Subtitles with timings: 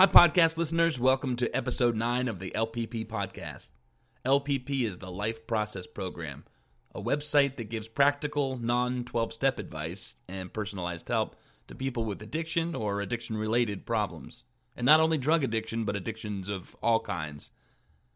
[0.00, 0.98] Hi, podcast listeners.
[0.98, 3.68] Welcome to episode 9 of the LPP podcast.
[4.24, 6.44] LPP is the Life Process Program,
[6.94, 11.36] a website that gives practical, non 12 step advice and personalized help
[11.68, 14.44] to people with addiction or addiction related problems.
[14.74, 17.50] And not only drug addiction, but addictions of all kinds.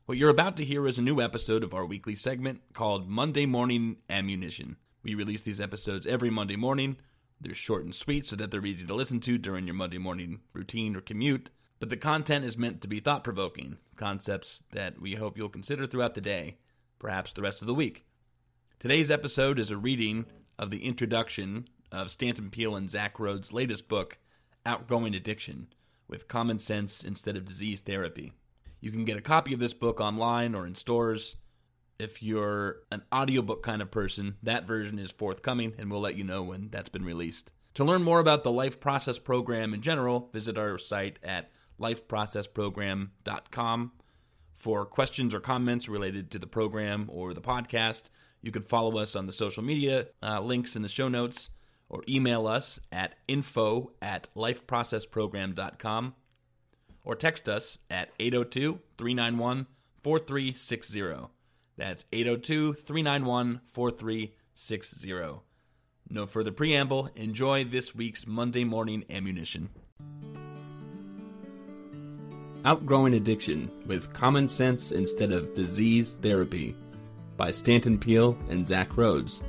[0.07, 3.45] What you're about to hear is a new episode of our weekly segment called Monday
[3.45, 4.77] Morning Ammunition.
[5.03, 6.96] We release these episodes every Monday morning.
[7.39, 10.41] They're short and sweet so that they're easy to listen to during your Monday morning
[10.55, 11.51] routine or commute.
[11.80, 15.86] But the content is meant to be thought provoking, concepts that we hope you'll consider
[15.86, 16.57] throughout the day,
[16.99, 18.07] perhaps the rest of the week.
[18.79, 20.26] Today's episode is a reading
[20.58, 24.18] of the introduction of Stanton Peele and Zach Rhodes' latest book,
[24.64, 25.68] Outgrowing Addiction,
[26.08, 28.32] with common sense instead of disease therapy.
[28.80, 31.36] You can get a copy of this book online or in stores.
[31.99, 36.25] If you're an audiobook kind of person, that version is forthcoming and we'll let you
[36.25, 37.52] know when that's been released.
[37.75, 41.50] To learn more about the Life Process Program in general, visit our site at
[41.81, 43.92] lifeprocessprogram.com.
[44.55, 48.05] For questions or comments related to the program or the podcast,
[48.41, 51.50] you can follow us on the social media uh, links in the show notes
[51.89, 56.14] or email us at info at lifeprocessprogram.com
[57.05, 59.66] or text us at 802 391
[60.03, 61.28] 4360.
[61.77, 65.41] That's 802 391 4360.
[66.11, 67.11] No further preamble.
[67.16, 69.70] Enjoy this week's Monday morning ammunition.
[72.66, 76.74] Outgrowing Addiction with Common Sense Instead of Disease Therapy
[77.36, 79.42] by Stanton Peele and Zach Rhodes.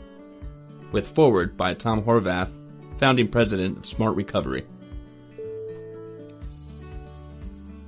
[0.92, 2.54] With foreword by Tom Horvath,
[2.98, 4.66] founding president of Smart Recovery.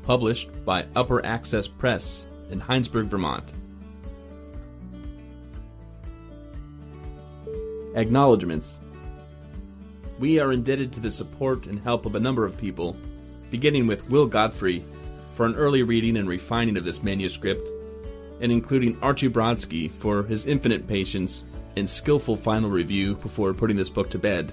[0.03, 3.53] Published by Upper Access Press in Hinesburg, Vermont.
[7.95, 8.75] Acknowledgements.
[10.19, 12.95] We are indebted to the support and help of a number of people,
[13.51, 14.85] beginning with Will Godfrey
[15.37, 17.69] for an early reading and refining of this manuscript,
[18.41, 21.43] and including Archie Brodsky for his infinite patience
[21.77, 24.51] and skillful final review before putting this book to bed.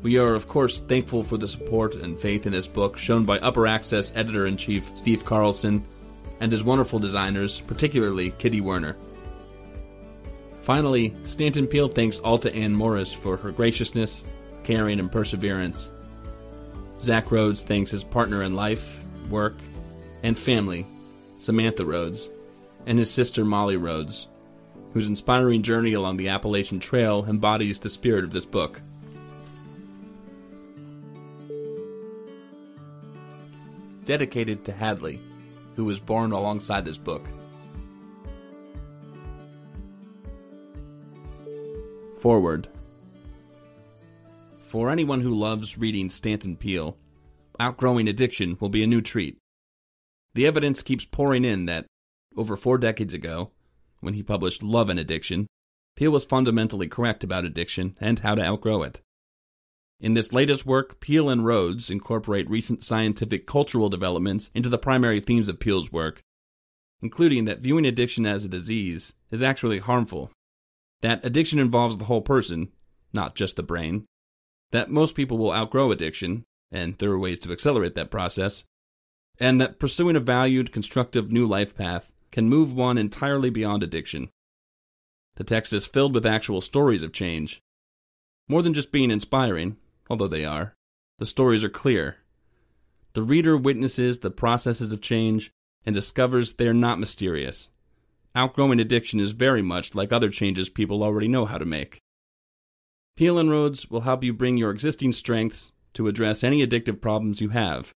[0.00, 3.40] We are, of course, thankful for the support and faith in this book shown by
[3.40, 5.84] Upper Access editor in chief Steve Carlson
[6.38, 8.96] and his wonderful designers, particularly Kitty Werner.
[10.62, 14.24] Finally, Stanton Peele thanks Alta Ann Morris for her graciousness,
[14.62, 15.90] caring, and perseverance.
[17.00, 19.56] Zach Rhodes thanks his partner in life, work,
[20.22, 20.86] and family,
[21.38, 22.30] Samantha Rhodes,
[22.86, 24.28] and his sister Molly Rhodes,
[24.92, 28.80] whose inspiring journey along the Appalachian Trail embodies the spirit of this book.
[34.04, 35.20] Dedicated to Hadley,
[35.76, 37.22] who was born alongside this book.
[42.18, 42.68] Foreword.
[44.58, 46.96] For anyone who loves reading Stanton Peele,
[47.58, 49.38] outgrowing addiction will be a new treat.
[50.34, 51.86] The evidence keeps pouring in that,
[52.36, 53.50] over four decades ago,
[54.00, 55.46] when he published Love and Addiction,
[55.96, 59.00] Peele was fundamentally correct about addiction and how to outgrow it.
[60.00, 65.18] In this latest work, Peele and Rhodes incorporate recent scientific cultural developments into the primary
[65.18, 66.22] themes of Peele's work,
[67.02, 70.30] including that viewing addiction as a disease is actually harmful,
[71.00, 72.68] that addiction involves the whole person,
[73.12, 74.04] not just the brain,
[74.70, 78.64] that most people will outgrow addiction, and there are ways to accelerate that process,
[79.38, 84.28] and that pursuing a valued, constructive new life path can move one entirely beyond addiction.
[85.36, 87.60] The text is filled with actual stories of change.
[88.48, 89.76] More than just being inspiring,
[90.10, 90.74] although they are,
[91.18, 92.16] the stories are clear.
[93.14, 95.50] The reader witnesses the processes of change
[95.86, 97.70] and discovers they are not mysterious.
[98.34, 101.98] Outgrowing addiction is very much like other changes people already know how to make.
[103.16, 107.40] Peele and Rhodes will help you bring your existing strengths to address any addictive problems
[107.40, 107.92] you have.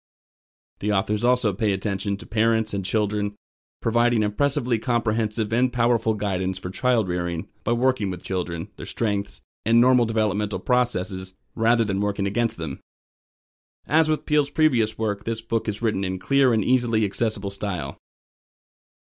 [0.81, 3.35] The authors also pay attention to parents and children,
[3.81, 9.41] providing impressively comprehensive and powerful guidance for child rearing by working with children, their strengths,
[9.65, 12.81] and normal developmental processes rather than working against them.
[13.87, 17.97] As with Peele's previous work, this book is written in clear and easily accessible style.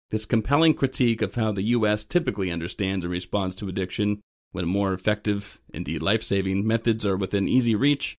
[0.10, 2.06] This compelling critique of how the U.S.
[2.06, 4.22] typically understands and responds to addiction,
[4.54, 8.16] when more effective, indeed life saving, methods are within easy reach,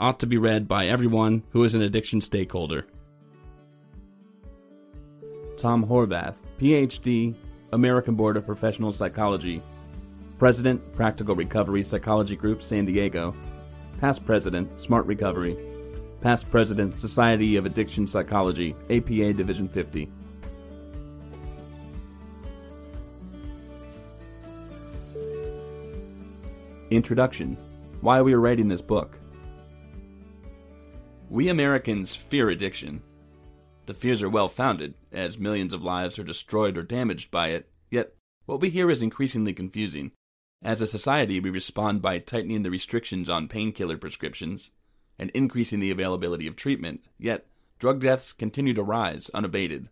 [0.00, 2.86] ought to be read by everyone who is an addiction stakeholder.
[5.58, 7.34] Tom Horvath, PhD,
[7.72, 9.62] American Board of Professional Psychology,
[10.38, 13.34] President, Practical Recovery Psychology Group, San Diego,
[14.00, 15.54] Past President, Smart Recovery,
[16.22, 20.10] Past President, Society of Addiction Psychology, APA Division 50.
[26.90, 27.56] Introduction
[28.00, 29.19] Why we are writing this book.
[31.30, 33.02] We Americans fear addiction.
[33.86, 37.70] The fears are well founded, as millions of lives are destroyed or damaged by it,
[37.88, 38.14] yet,
[38.46, 40.10] what we hear is increasingly confusing.
[40.60, 44.72] As a society, we respond by tightening the restrictions on painkiller prescriptions
[45.20, 47.46] and increasing the availability of treatment, yet,
[47.78, 49.88] drug deaths continue to rise unabated.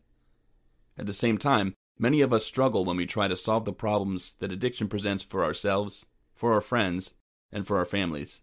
[0.99, 4.33] At the same time, many of us struggle when we try to solve the problems
[4.41, 7.13] that addiction presents for ourselves, for our friends,
[7.53, 8.41] and for our families.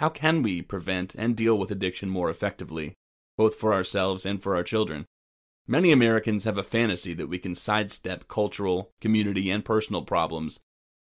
[0.00, 2.94] How can we prevent and deal with addiction more effectively,
[3.36, 5.04] both for ourselves and for our children?
[5.66, 10.58] Many Americans have a fantasy that we can sidestep cultural, community, and personal problems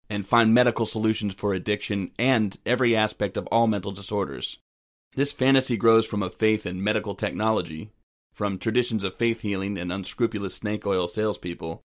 [0.10, 4.60] and find medical solutions for addiction and every aspect of all mental disorders.
[5.16, 7.90] This fantasy grows from a faith in medical technology,
[8.34, 11.82] from traditions of faith healing and unscrupulous snake oil salespeople,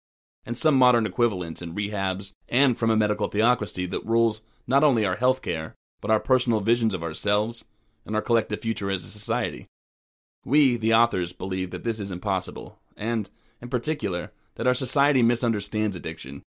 [0.46, 5.04] and some modern equivalents in rehabs, and from a medical theocracy that rules not only
[5.04, 7.64] our healthcare, but our personal visions of ourselves
[8.04, 9.66] and our collective future as a society.
[10.44, 13.28] We, the authors, believe that this is impossible, and,
[13.60, 16.42] in particular, that our society misunderstands addiction.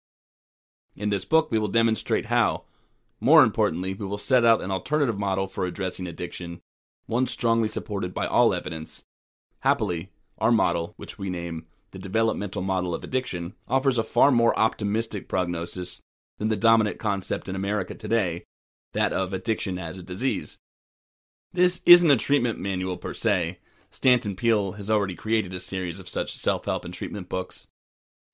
[0.97, 2.65] In this book, we will demonstrate how.
[3.21, 6.61] More importantly, we will set out an alternative model for addressing addiction,
[7.07, 9.05] one strongly supported by all evidence.
[9.61, 14.59] Happily, our model, which we name the developmental model of addiction, offers a far more
[14.59, 16.01] optimistic prognosis
[16.39, 18.45] than the dominant concept in America today
[18.95, 20.59] that of addiction as a disease.
[21.53, 23.59] This isn't a treatment manual per se.
[23.91, 27.69] Stanton Peele has already created a series of such self help and treatment books.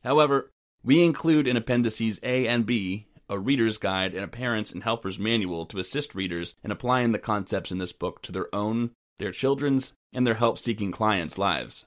[0.02, 0.50] However,
[0.82, 5.18] we include in appendices A and B a reader's guide and a parent's and helper's
[5.18, 9.30] manual to assist readers in applying the concepts in this book to their own, their
[9.30, 11.86] children's, and their help seeking clients' lives.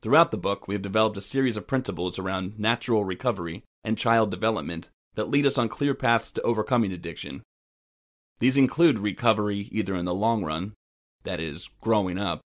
[0.00, 4.30] Throughout the book, we have developed a series of principles around natural recovery and child
[4.32, 7.42] development that lead us on clear paths to overcoming addiction
[8.38, 10.74] these include recovery either in the long run,
[11.24, 12.40] that is, growing up,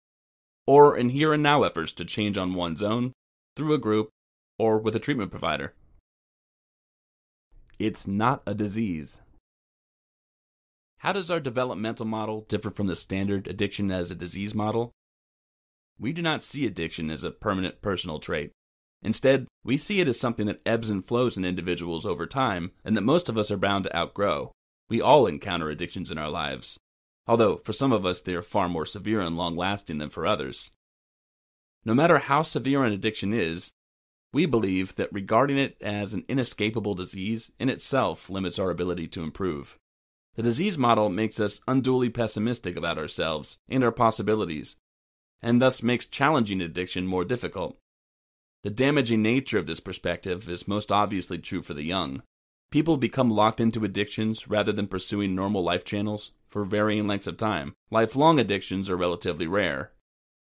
[0.67, 3.13] or in here and now efforts to change on one's own,
[3.57, 4.11] through a group,
[4.59, 5.75] or with a treatment provider.
[7.79, 9.21] It's not a disease.
[10.99, 14.93] How does our developmental model differ from the standard addiction as a disease model?
[15.99, 18.53] We do not see addiction as a permanent personal trait.
[19.03, 22.97] Instead, we see it as something that ebbs and flows in individuals over time and
[22.97, 24.53] that most of us are bound to outgrow.
[24.91, 26.79] We all encounter addictions in our lives,
[27.27, 30.27] although for some of us they are far more severe and long lasting than for
[30.27, 30.73] others.
[31.85, 33.71] No matter how severe an addiction is,
[34.33, 39.23] we believe that regarding it as an inescapable disease in itself limits our ability to
[39.23, 39.79] improve.
[40.35, 44.77] The disease model makes us unduly pessimistic about ourselves and our possibilities,
[45.41, 47.79] and thus makes challenging addiction more difficult.
[48.63, 52.23] The damaging nature of this perspective is most obviously true for the young.
[52.71, 57.37] People become locked into addictions rather than pursuing normal life channels for varying lengths of
[57.37, 57.75] time.
[57.91, 59.91] Lifelong addictions are relatively rare.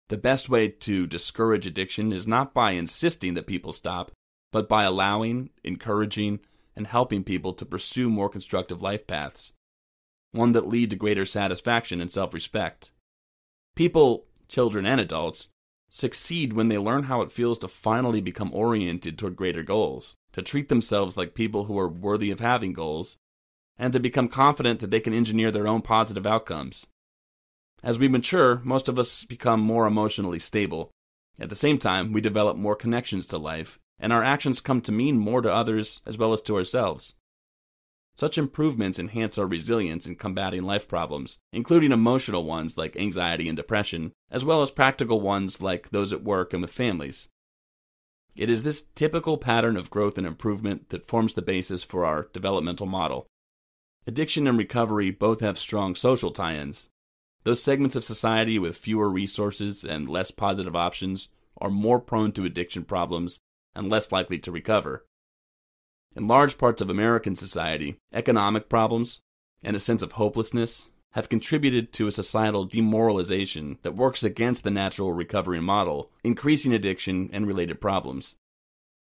[0.10, 4.12] The best way to discourage addiction is not by insisting that people stop,
[4.52, 6.40] but by allowing, encouraging,
[6.76, 9.54] and helping people to pursue more constructive life paths,
[10.32, 12.92] one that lead to greater satisfaction and self respect.
[13.76, 15.50] People, children and adults,
[15.90, 20.44] succeed when they learn how it feels to finally become oriented toward greater goals to
[20.44, 23.18] treat themselves like people who are worthy of having goals,
[23.76, 26.86] and to become confident that they can engineer their own positive outcomes.
[27.82, 30.92] As we mature, most of us become more emotionally stable.
[31.40, 34.92] At the same time, we develop more connections to life, and our actions come to
[34.92, 37.16] mean more to others as well as to ourselves.
[38.16, 43.58] Such improvements enhance our resilience in combating life problems, including emotional ones like anxiety and
[43.58, 47.28] depression, as well as practical ones like those at work and with families.
[48.38, 52.30] It is this typical pattern of growth and improvement that forms the basis for our
[52.34, 53.26] developmental model.
[54.06, 56.90] Addiction and recovery both have strong social tie ins.
[57.44, 61.30] Those segments of society with fewer resources and less positive options
[61.60, 63.40] are more prone to addiction problems
[63.76, 65.06] and less likely to recover.
[66.16, 69.20] In large parts of American society, economic problems
[69.64, 74.72] and a sense of hopelessness have contributed to a societal demoralization that works against the
[74.72, 78.36] natural recovery model, increasing addiction and related problems.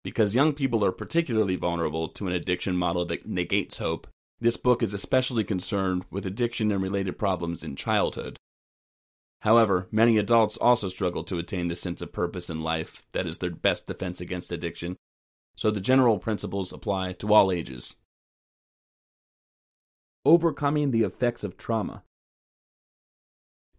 [0.03, 4.07] Because young people are particularly vulnerable to an addiction model that negates hope,
[4.39, 8.37] this book is especially concerned with addiction and related problems in childhood.
[9.41, 13.39] However, many adults also struggle to attain the sense of purpose in life that is
[13.39, 14.95] their best defense against addiction,
[15.55, 17.95] so the general principles apply to all ages
[20.27, 22.03] overcoming the effects of trauma.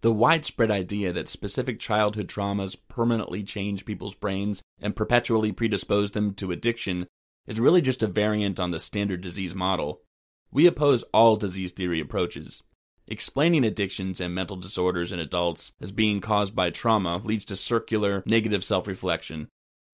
[0.01, 6.33] The widespread idea that specific childhood traumas permanently change people's brains and perpetually predispose them
[6.35, 7.07] to addiction
[7.47, 10.01] is really just a variant on the standard disease model.
[10.51, 12.63] We oppose all disease theory approaches.
[13.07, 18.23] Explaining addictions and mental disorders in adults as being caused by trauma leads to circular,
[18.25, 19.49] negative self reflection.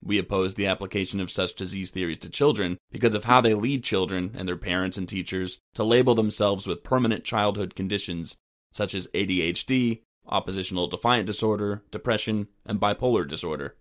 [0.04, 3.82] We oppose the application of such disease theories to children because of how they lead
[3.82, 8.36] children and their parents and teachers to label themselves with permanent childhood conditions
[8.70, 13.76] such as ADHD, oppositional defiant disorder, depression, and bipolar disorder.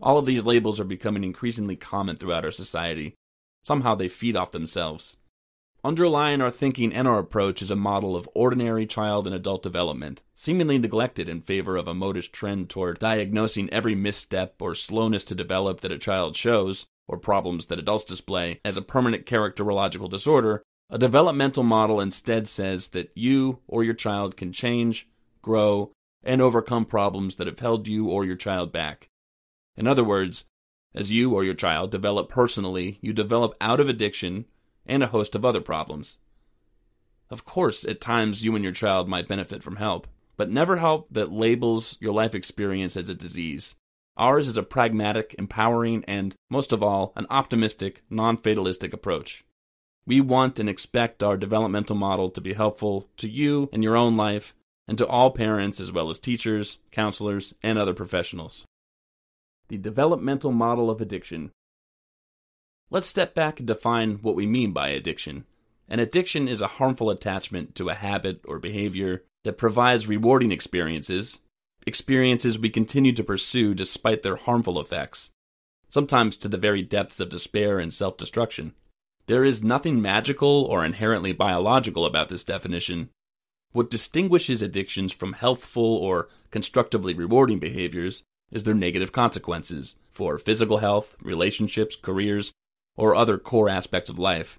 [0.00, 3.14] All of these labels are becoming increasingly common throughout our society.
[3.62, 5.18] Somehow they feed off themselves.
[5.84, 10.24] Underlying our thinking and our approach is a model of ordinary child and adult development,
[10.34, 15.36] seemingly neglected in favor of a modish trend toward diagnosing every misstep or slowness to
[15.36, 20.64] develop that a child shows, or problems that adults display, as a permanent characterological disorder.
[20.90, 25.08] A developmental model instead says that you or your child can change,
[25.42, 25.92] grow,
[26.24, 29.10] and overcome problems that have held you or your child back.
[29.76, 30.46] In other words,
[30.92, 34.46] as you or your child develop personally, you develop out of addiction
[34.88, 36.16] and a host of other problems.
[37.30, 41.08] Of course, at times you and your child might benefit from help, but never help
[41.10, 43.74] that labels your life experience as a disease.
[44.16, 49.44] Ours is a pragmatic, empowering, and, most of all, an optimistic, non fatalistic approach.
[50.06, 54.16] We want and expect our developmental model to be helpful to you in your own
[54.16, 54.54] life
[54.88, 58.64] and to all parents as well as teachers, counselors, and other professionals.
[59.68, 61.52] The developmental model of addiction
[62.90, 65.44] Let's step back and define what we mean by addiction.
[65.88, 71.40] An addiction is a harmful attachment to a habit or behavior that provides rewarding experiences,
[71.86, 75.30] experiences we continue to pursue despite their harmful effects,
[75.90, 78.72] sometimes to the very depths of despair and self destruction.
[79.26, 83.10] There is nothing magical or inherently biological about this definition.
[83.72, 90.78] What distinguishes addictions from healthful or constructively rewarding behaviors is their negative consequences for physical
[90.78, 92.52] health, relationships, careers,
[92.98, 94.58] or other core aspects of life.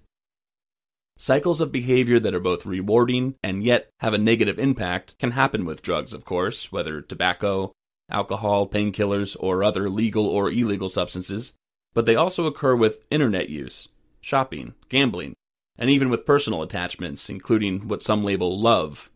[1.17, 5.65] Cycles of behavior that are both rewarding and yet have a negative impact can happen
[5.65, 7.73] with drugs, of course, whether tobacco,
[8.09, 11.53] alcohol, painkillers, or other legal or illegal substances,
[11.93, 13.89] but they also occur with internet use,
[14.21, 15.33] shopping, gambling,
[15.77, 19.11] and even with personal attachments, including what some label love.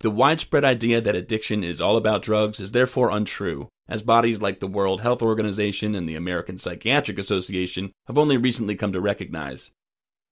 [0.00, 4.60] The widespread idea that addiction is all about drugs is therefore untrue, as bodies like
[4.60, 9.72] the World Health Organization and the American Psychiatric Association have only recently come to recognize.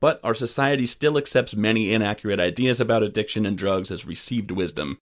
[0.01, 4.99] But our society still accepts many inaccurate ideas about addiction and drugs as received wisdom.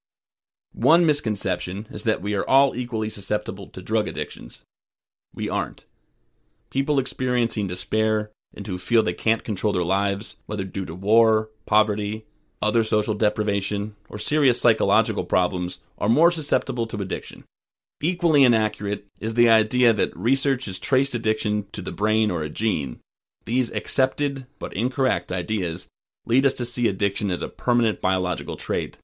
[0.72, 4.62] One misconception is that we are all equally susceptible to drug addictions.
[5.34, 5.84] We aren't.
[6.70, 11.50] People experiencing despair and who feel they can't control their lives, whether due to war,
[11.66, 12.26] poverty,
[12.62, 17.44] other social deprivation, or serious psychological problems, are more susceptible to addiction.
[18.02, 22.48] Equally inaccurate is the idea that research has traced addiction to the brain or a
[22.48, 23.00] gene.
[23.44, 25.88] These accepted but incorrect ideas
[26.24, 28.96] lead us to see addiction as a permanent biological trait.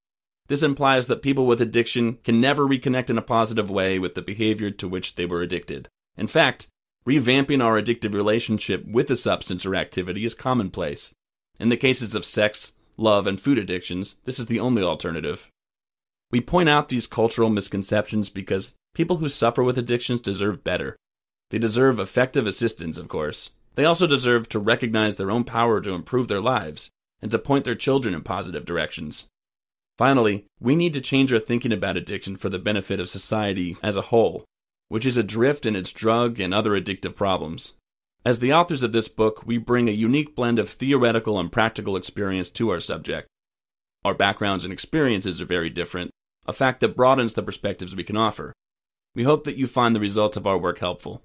[0.48, 4.22] This implies that people with addiction can never reconnect in a positive way with the
[4.22, 5.88] behavior to which they were addicted.
[6.16, 6.68] In fact,
[7.06, 11.12] revamping our addictive relationship with a substance or activity is commonplace.
[11.58, 15.50] In the cases of sex, love, and food addictions, this is the only alternative.
[16.30, 20.96] We point out these cultural misconceptions because people who suffer with addictions deserve better.
[21.50, 23.50] They deserve effective assistance, of course.
[23.74, 26.88] They also deserve to recognize their own power to improve their lives
[27.20, 29.26] and to point their children in positive directions.
[29.98, 33.96] Finally, we need to change our thinking about addiction for the benefit of society as
[33.96, 34.46] a whole,
[34.88, 37.74] which is adrift in its drug and other addictive problems.
[38.24, 41.96] As the authors of this book, we bring a unique blend of theoretical and practical
[41.96, 43.28] experience to our subject.
[44.06, 46.12] Our backgrounds and experiences are very different,
[46.46, 48.54] a fact that broadens the perspectives we can offer.
[49.16, 51.22] We hope that you find the results of our work helpful.